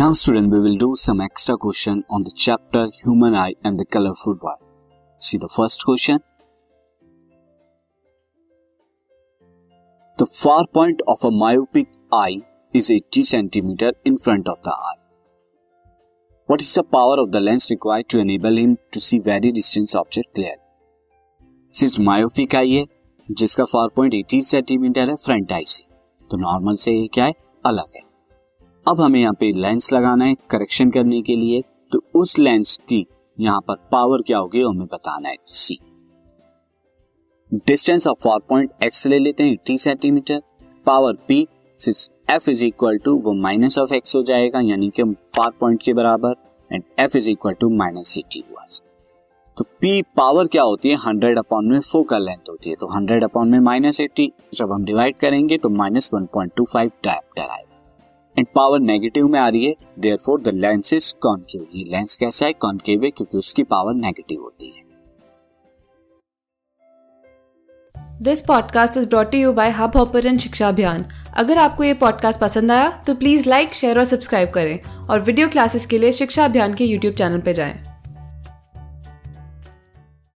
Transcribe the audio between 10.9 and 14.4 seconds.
of a myopic eye is 80 centimeter in